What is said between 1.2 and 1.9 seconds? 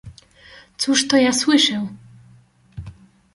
słyszę?"